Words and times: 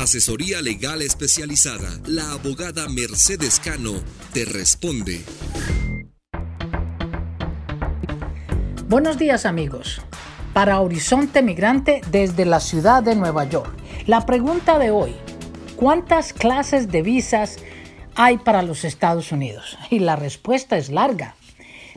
Asesoría 0.00 0.62
legal 0.62 1.02
especializada. 1.02 1.90
La 2.06 2.32
abogada 2.32 2.88
Mercedes 2.88 3.60
Cano 3.60 3.92
te 4.32 4.46
responde. 4.46 5.20
Buenos 8.88 9.18
días 9.18 9.44
amigos. 9.44 10.00
Para 10.54 10.80
Horizonte 10.80 11.42
Migrante 11.42 12.00
desde 12.10 12.46
la 12.46 12.60
ciudad 12.60 13.02
de 13.02 13.14
Nueva 13.14 13.44
York. 13.44 13.70
La 14.06 14.24
pregunta 14.24 14.78
de 14.78 14.90
hoy, 14.90 15.14
¿cuántas 15.76 16.32
clases 16.32 16.88
de 16.88 17.02
visas 17.02 17.58
hay 18.14 18.38
para 18.38 18.62
los 18.62 18.84
Estados 18.86 19.32
Unidos? 19.32 19.76
Y 19.90 19.98
la 19.98 20.16
respuesta 20.16 20.78
es 20.78 20.88
larga. 20.88 21.34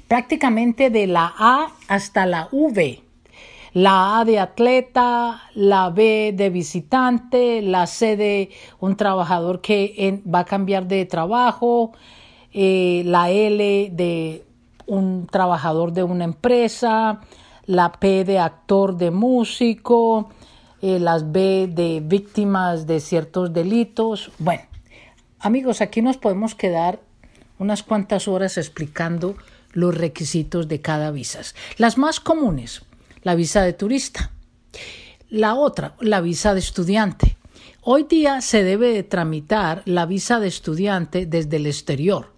Prácticamente 0.10 0.90
de 0.90 1.08
la 1.08 1.34
A 1.38 1.72
hasta 1.88 2.26
la 2.26 2.50
V 2.52 3.02
la 3.74 4.20
A 4.20 4.26
de 4.26 4.40
atleta, 4.40 5.50
la 5.56 5.90
B 5.90 6.34
de 6.36 6.50
visitante, 6.50 7.62
la 7.62 7.88
C 7.88 8.16
de 8.16 8.52
un 8.80 8.96
trabajador 8.96 9.62
que 9.62 10.22
va 10.32 10.40
a 10.40 10.46
cambiar 10.46 10.88
de 10.88 11.06
trabajo, 11.06 11.92
eh, 12.54 13.02
la 13.06 13.32
L 13.32 13.90
de 13.92 14.46
un 14.86 15.28
trabajador 15.28 15.92
de 15.92 16.04
una 16.04 16.24
empresa, 16.24 17.22
la 17.66 17.94
P 17.94 18.26
de 18.26 18.40
actor 18.40 18.96
de 18.96 19.10
músico, 19.10 20.30
eh, 20.82 21.00
las 21.00 21.32
B 21.32 21.68
de 21.68 22.02
víctimas 22.04 22.86
de 22.86 23.00
ciertos 23.00 23.54
delitos. 23.54 24.32
Bueno, 24.38 24.64
amigos, 25.40 25.82
aquí 25.82 26.02
nos 26.02 26.18
podemos 26.18 26.54
quedar 26.54 27.00
unas 27.58 27.82
cuantas 27.82 28.28
horas 28.28 28.58
explicando 28.58 29.36
los 29.72 29.98
requisitos 29.98 30.68
de 30.68 30.82
cada 30.82 31.10
visa. 31.10 31.40
Las 31.78 31.98
más 31.98 32.20
comunes, 32.20 32.84
la 33.24 33.36
visa 33.36 33.62
de 33.62 33.74
turista. 33.74 34.32
La 35.30 35.56
otra, 35.56 35.96
la 36.00 36.22
visa 36.22 36.54
de 36.54 36.60
estudiante. 36.60 37.38
Hoy 37.82 38.04
día 38.04 38.42
se 38.42 38.64
debe 38.64 38.94
de 38.94 39.04
tramitar 39.04 39.82
la 39.86 40.06
visa 40.06 40.40
de 40.40 40.48
estudiante 40.48 41.26
desde 41.26 41.58
el 41.58 41.66
exterior 41.66 42.32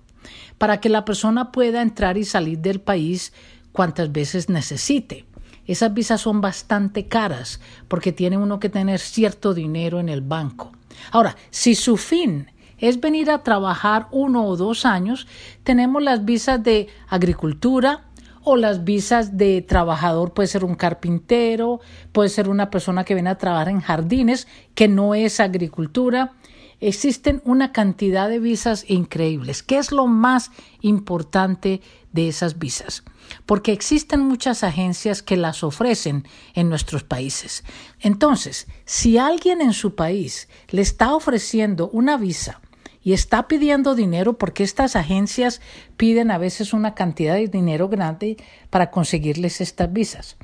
para 0.57 0.79
que 0.79 0.89
la 0.89 1.03
persona 1.03 1.51
pueda 1.51 1.81
entrar 1.81 2.17
y 2.17 2.23
salir 2.23 2.59
del 2.59 2.79
país 2.79 3.33
cuantas 3.71 4.11
veces 4.11 4.49
necesite. 4.49 5.25
Esas 5.67 5.93
visas 5.93 6.21
son 6.21 6.41
bastante 6.41 7.07
caras 7.07 7.59
porque 7.88 8.11
tiene 8.11 8.38
uno 8.38 8.59
que 8.59 8.69
tener 8.69 8.99
cierto 8.99 9.53
dinero 9.53 9.99
en 9.99 10.09
el 10.09 10.21
banco. 10.21 10.71
Ahora, 11.11 11.35
si 11.49 11.75
su 11.75 11.97
fin 11.97 12.51
es 12.77 12.99
venir 12.99 13.29
a 13.29 13.43
trabajar 13.43 14.07
uno 14.11 14.45
o 14.45 14.55
dos 14.55 14.85
años, 14.85 15.27
tenemos 15.63 16.01
las 16.01 16.23
visas 16.23 16.63
de 16.63 16.88
agricultura, 17.07 18.05
o 18.45 18.55
las 18.55 18.83
visas 18.83 19.38
de 19.38 19.61
trabajador 19.61 20.33
puede 20.33 20.47
ser 20.47 20.63
un 20.63 20.75
carpintero, 20.75 21.81
puede 22.11 22.29
ser 22.29 22.47
una 22.47 22.69
persona 22.69 23.03
que 23.03 23.15
viene 23.15 23.31
a 23.31 23.38
trabajar 23.38 23.69
en 23.69 23.81
jardines, 23.81 24.47
que 24.75 24.88
no 24.88 25.15
es 25.15 25.39
agricultura. 25.39 26.33
Existen 26.79 27.41
una 27.43 27.71
cantidad 27.71 28.29
de 28.29 28.39
visas 28.39 28.85
increíbles. 28.88 29.63
¿Qué 29.63 29.77
es 29.77 29.91
lo 29.91 30.07
más 30.07 30.51
importante 30.81 31.81
de 32.11 32.27
esas 32.27 32.59
visas? 32.59 33.03
Porque 33.47 33.71
existen 33.71 34.19
muchas 34.21 34.63
agencias 34.63 35.23
que 35.23 35.38
las 35.38 35.63
ofrecen 35.63 36.27
en 36.53 36.69
nuestros 36.69 37.03
países. 37.03 37.63
Entonces, 37.99 38.67
si 38.85 39.17
alguien 39.17 39.61
en 39.61 39.73
su 39.73 39.95
país 39.95 40.47
le 40.69 40.83
está 40.83 41.16
ofreciendo 41.16 41.89
una 41.89 42.17
visa 42.17 42.61
y 43.05 43.13
está 43.13 43.47
pidiendo 43.47 43.93
dinero 43.93 44.33
porque 44.33 44.63
estas 44.63 44.95
agencias 44.95 45.61
piden 45.95 46.31
a 46.31 46.39
veces 46.39 46.73
una 46.73 46.95
cantidad 46.95 47.35
de 47.35 47.47
dinero 47.47 47.87
grande 47.87 48.35
para 48.71 48.89
conseguirles 48.89 49.61
estas 49.61 49.93
visas. 49.93 50.37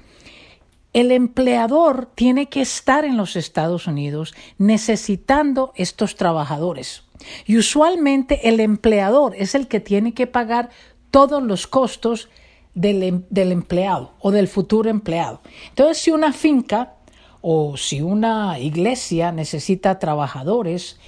El 0.93 1.11
empleador 1.11 2.05
tiene 2.13 2.49
que 2.49 2.61
estar 2.61 3.03
en 3.03 3.17
los 3.17 3.35
Estados 3.35 3.87
Unidos 3.87 4.35
necesitando 4.59 5.73
estos 5.75 6.15
trabajadores. 6.15 7.03
Y 7.47 7.57
usualmente 7.57 8.47
el 8.47 8.59
empleador 8.59 9.33
es 9.35 9.55
el 9.55 9.67
que 9.67 9.79
tiene 9.79 10.13
que 10.13 10.27
pagar 10.27 10.69
todos 11.09 11.41
los 11.41 11.65
costos 11.65 12.29
del, 12.75 13.01
em, 13.01 13.23
empleado 13.35 14.13
o 14.19 14.29
del 14.29 14.47
futuro 14.47 14.89
empleado. 14.89 15.41
Entonces, 15.69 15.97
si 15.97 16.11
una 16.11 16.31
finca 16.31 16.93
o 17.41 17.75
si 17.75 18.01
una 18.01 18.59
iglesia 18.59 19.31
necesita 19.31 19.97
trabajadores, 19.97 20.99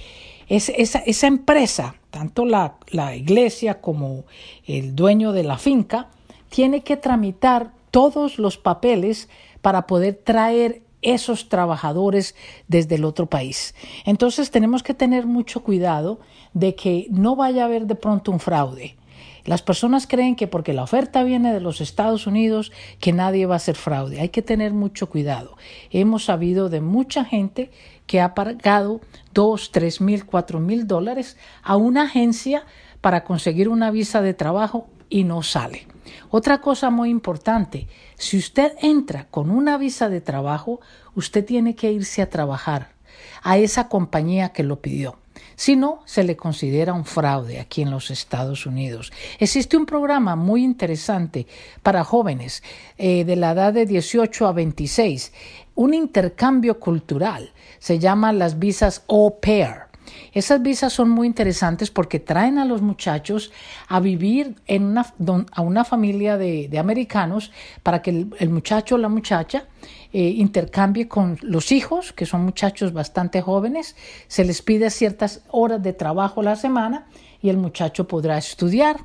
es, 0.48 0.68
esa, 0.70 0.98
esa, 1.00 1.26
empresa, 1.26 1.96
tanto 2.10 2.44
la, 2.44 2.76
la 2.88 3.14
iglesia 3.16 3.80
como 3.80 4.24
el 4.66 4.94
dueño 4.94 5.32
de 5.32 5.44
la 5.44 5.58
finca, 5.58 6.08
tiene 6.48 6.82
que 6.82 6.96
tramitar 6.96 7.72
todos 7.90 8.38
los 8.38 8.58
papeles 8.58 9.28
para 9.60 9.86
poder 9.86 10.20
traer 10.22 10.82
esos 11.04 11.48
trabajadores 11.48 12.34
desde 12.66 12.96
el 12.96 13.04
otro 13.04 13.26
país. 13.26 13.74
Entonces 14.04 14.50
tenemos 14.50 14.82
que 14.82 14.94
tener 14.94 15.26
mucho 15.26 15.62
cuidado 15.62 16.18
de 16.54 16.74
que 16.74 17.06
no 17.10 17.36
vaya 17.36 17.62
a 17.62 17.66
haber 17.66 17.86
de 17.86 17.94
pronto 17.94 18.32
un 18.32 18.40
fraude. 18.40 18.96
Las 19.44 19.62
personas 19.62 20.06
creen 20.06 20.36
que 20.36 20.46
porque 20.46 20.72
la 20.72 20.82
oferta 20.82 21.22
viene 21.22 21.52
de 21.52 21.60
los 21.60 21.80
Estados 21.80 22.26
Unidos, 22.26 22.72
que 22.98 23.12
nadie 23.12 23.46
va 23.46 23.54
a 23.54 23.56
hacer 23.56 23.76
fraude. 23.76 24.20
Hay 24.20 24.30
que 24.30 24.42
tener 24.42 24.72
mucho 24.72 25.10
cuidado. 25.10 25.56
Hemos 25.90 26.24
sabido 26.24 26.70
de 26.70 26.80
mucha 26.80 27.24
gente 27.24 27.70
que 28.06 28.20
ha 28.20 28.34
pagado 28.34 29.00
dos, 29.32 29.70
tres 29.70 30.00
mil, 30.00 30.24
cuatro 30.24 30.60
mil 30.60 30.86
dólares 30.86 31.36
a 31.62 31.76
una 31.76 32.04
agencia 32.04 32.64
para 33.00 33.24
conseguir 33.24 33.68
una 33.68 33.90
visa 33.90 34.22
de 34.22 34.32
trabajo 34.32 34.88
y 35.10 35.24
no 35.24 35.42
sale. 35.42 35.86
Otra 36.30 36.60
cosa 36.60 36.90
muy 36.90 37.10
importante, 37.10 37.86
si 38.16 38.38
usted 38.38 38.72
entra 38.80 39.26
con 39.30 39.50
una 39.50 39.76
visa 39.78 40.08
de 40.08 40.20
trabajo, 40.20 40.80
usted 41.14 41.44
tiene 41.44 41.74
que 41.74 41.92
irse 41.92 42.22
a 42.22 42.30
trabajar 42.30 42.94
a 43.42 43.58
esa 43.58 43.88
compañía 43.88 44.50
que 44.50 44.62
lo 44.62 44.80
pidió. 44.80 45.18
Si 45.56 45.76
no, 45.76 46.02
se 46.04 46.24
le 46.24 46.36
considera 46.36 46.92
un 46.92 47.04
fraude 47.04 47.60
aquí 47.60 47.82
en 47.82 47.90
los 47.90 48.10
Estados 48.10 48.66
Unidos. 48.66 49.12
Existe 49.38 49.76
un 49.76 49.86
programa 49.86 50.36
muy 50.36 50.64
interesante 50.64 51.46
para 51.82 52.04
jóvenes 52.04 52.62
eh, 52.98 53.24
de 53.24 53.36
la 53.36 53.52
edad 53.52 53.72
de 53.72 53.86
18 53.86 54.46
a 54.46 54.52
26, 54.52 55.32
un 55.76 55.94
intercambio 55.94 56.80
cultural. 56.80 57.52
Se 57.78 57.98
llama 57.98 58.32
las 58.32 58.58
visas 58.58 59.02
au 59.08 59.38
pair. 59.40 59.83
Esas 60.32 60.62
visas 60.62 60.92
son 60.92 61.10
muy 61.10 61.26
interesantes 61.26 61.90
porque 61.90 62.20
traen 62.20 62.58
a 62.58 62.64
los 62.64 62.82
muchachos 62.82 63.52
a 63.88 64.00
vivir 64.00 64.56
en 64.66 64.84
una, 64.84 65.14
a 65.52 65.60
una 65.60 65.84
familia 65.84 66.36
de, 66.36 66.70
americanos 66.78 67.52
para 67.82 68.02
que 68.02 68.26
el, 68.38 68.50
muchacho 68.50 68.96
o 68.96 68.98
la 68.98 69.08
muchacha 69.08 69.66
eh, 70.12 70.28
intercambie 70.28 71.08
con 71.08 71.38
los 71.42 71.72
hijos, 71.72 72.12
que 72.12 72.26
son 72.26 72.44
muchachos 72.44 72.92
bastante 72.92 73.42
jóvenes. 73.42 73.96
Se 74.26 74.44
les 74.44 74.62
pide 74.62 74.90
ciertas 74.90 75.42
horas 75.50 75.82
de 75.82 75.92
trabajo 75.92 76.42
la 76.42 76.56
semana 76.56 77.06
y 77.40 77.48
el 77.50 77.56
muchacho 77.56 78.08
podrá 78.08 78.38
estudiar 78.38 78.96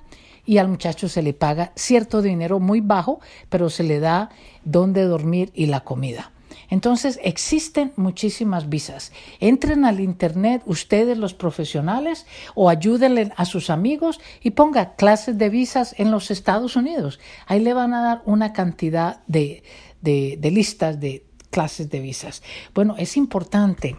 y 0.45 0.57
al 0.57 0.67
muchacho 0.67 1.07
se 1.09 1.21
le 1.21 1.33
paga 1.33 1.71
cierto 1.75 2.23
dinero 2.23 2.59
muy 2.59 2.81
bajo, 2.81 3.19
pero 3.49 3.69
se 3.69 3.83
le 3.83 3.99
da 3.99 4.29
donde 4.63 5.03
dormir 5.03 5.51
y 5.53 5.67
la 5.67 5.81
comida. 5.81 6.31
Entonces 6.69 7.19
existen 7.23 7.91
muchísimas 7.95 8.69
visas. 8.69 9.11
Entren 9.39 9.85
al 9.85 9.99
Internet 9.99 10.61
ustedes 10.65 11.17
los 11.17 11.33
profesionales 11.33 12.25
o 12.55 12.69
ayúdenle 12.69 13.31
a 13.35 13.45
sus 13.45 13.69
amigos 13.69 14.19
y 14.41 14.51
ponga 14.51 14.95
clases 14.95 15.37
de 15.37 15.49
visas 15.49 15.95
en 15.97 16.11
los 16.11 16.31
Estados 16.31 16.75
Unidos. 16.75 17.19
Ahí 17.47 17.59
le 17.59 17.73
van 17.73 17.93
a 17.93 18.03
dar 18.03 18.21
una 18.25 18.53
cantidad 18.53 19.21
de, 19.27 19.63
de, 20.01 20.37
de 20.39 20.51
listas 20.51 20.99
de 20.99 21.25
clases 21.49 21.89
de 21.89 21.99
visas. 21.99 22.43
Bueno, 22.73 22.95
es 22.97 23.17
importante, 23.17 23.95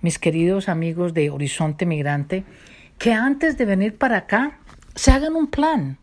mis 0.00 0.18
queridos 0.18 0.68
amigos 0.68 1.14
de 1.14 1.30
Horizonte 1.30 1.86
Migrante, 1.86 2.44
que 2.98 3.12
antes 3.12 3.58
de 3.58 3.64
venir 3.64 3.98
para 3.98 4.18
acá 4.18 4.60
se 4.94 5.10
hagan 5.10 5.36
un 5.36 5.48
plan. 5.48 5.98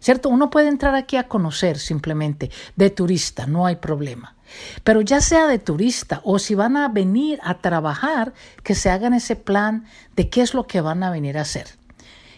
¿Cierto? 0.00 0.28
Uno 0.28 0.50
puede 0.50 0.68
entrar 0.68 0.94
aquí 0.94 1.16
a 1.16 1.28
conocer 1.28 1.78
simplemente 1.78 2.50
de 2.76 2.90
turista, 2.90 3.46
no 3.46 3.64
hay 3.64 3.76
problema. 3.76 4.33
Pero 4.82 5.00
ya 5.00 5.20
sea 5.20 5.46
de 5.46 5.58
turista 5.58 6.20
o 6.24 6.38
si 6.38 6.54
van 6.54 6.76
a 6.76 6.88
venir 6.88 7.38
a 7.42 7.58
trabajar, 7.58 8.32
que 8.62 8.74
se 8.74 8.90
hagan 8.90 9.14
ese 9.14 9.36
plan 9.36 9.84
de 10.16 10.28
qué 10.28 10.42
es 10.42 10.54
lo 10.54 10.66
que 10.66 10.80
van 10.80 11.02
a 11.02 11.10
venir 11.10 11.38
a 11.38 11.42
hacer. 11.42 11.66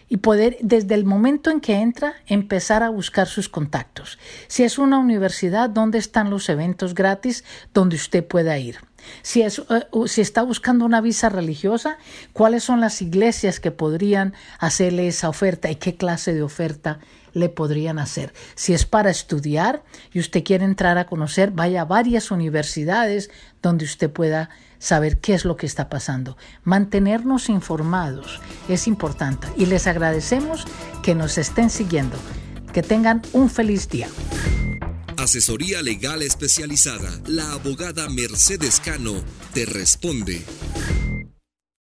Y 0.09 0.17
poder, 0.17 0.57
desde 0.61 0.95
el 0.95 1.03
momento 1.03 1.51
en 1.51 1.59
que 1.59 1.75
entra, 1.75 2.13
empezar 2.27 2.81
a 2.81 2.89
buscar 2.89 3.27
sus 3.27 3.49
contactos. 3.49 4.17
Si 4.47 4.63
es 4.63 4.77
una 4.77 4.99
universidad, 4.99 5.69
¿dónde 5.69 5.97
están 5.97 6.29
los 6.29 6.47
eventos 6.47 6.95
gratis 6.95 7.43
donde 7.73 7.97
usted 7.97 8.25
pueda 8.25 8.57
ir? 8.57 8.77
Si, 9.21 9.41
es, 9.41 9.59
eh, 9.59 9.85
si 10.05 10.21
está 10.21 10.43
buscando 10.43 10.85
una 10.85 11.01
visa 11.01 11.27
religiosa, 11.29 11.97
¿cuáles 12.31 12.63
son 12.63 12.79
las 12.79 13.01
iglesias 13.01 13.59
que 13.59 13.71
podrían 13.71 14.33
hacerle 14.59 15.07
esa 15.07 15.27
oferta 15.29 15.69
y 15.69 15.75
qué 15.75 15.95
clase 15.95 16.33
de 16.33 16.43
oferta 16.43 16.99
le 17.37 17.49
podrían 17.49 17.99
hacer. 17.99 18.33
Si 18.55 18.73
es 18.73 18.85
para 18.85 19.09
estudiar 19.09 19.83
y 20.11 20.19
usted 20.19 20.43
quiere 20.43 20.65
entrar 20.65 20.97
a 20.97 21.05
conocer, 21.05 21.51
vaya 21.51 21.81
a 21.81 21.85
varias 21.85 22.31
universidades 22.31 23.29
donde 23.61 23.85
usted 23.85 24.11
pueda 24.11 24.49
saber 24.79 25.19
qué 25.19 25.33
es 25.33 25.45
lo 25.45 25.55
que 25.55 25.65
está 25.65 25.89
pasando. 25.89 26.37
Mantenernos 26.63 27.49
informados 27.49 28.41
es 28.67 28.87
importante 28.87 29.47
y 29.57 29.65
les 29.65 29.87
agradecemos 29.87 30.65
que 31.03 31.15
nos 31.15 31.37
estén 31.37 31.69
siguiendo. 31.69 32.17
Que 32.73 32.83
tengan 32.83 33.21
un 33.33 33.49
feliz 33.49 33.89
día. 33.89 34.07
Asesoría 35.17 35.81
legal 35.81 36.21
especializada. 36.21 37.09
La 37.25 37.51
abogada 37.53 38.07
Mercedes 38.07 38.79
Cano 38.79 39.23
te 39.53 39.65
responde. 39.65 40.43